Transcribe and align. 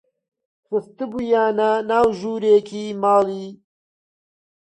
خستبوویانە 0.67 1.71
ناو 1.89 2.07
ژوورێکی 2.19 2.85
لای 2.91 2.97
ماڵێ 3.01 3.45